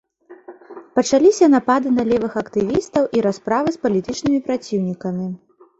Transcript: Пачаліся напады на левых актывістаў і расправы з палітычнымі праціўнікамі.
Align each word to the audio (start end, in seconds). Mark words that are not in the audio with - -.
Пачаліся 0.99 1.45
напады 1.55 1.87
на 1.99 2.03
левых 2.13 2.33
актывістаў 2.45 3.03
і 3.19 3.25
расправы 3.27 3.69
з 3.79 3.83
палітычнымі 3.87 4.39
праціўнікамі. 4.51 5.27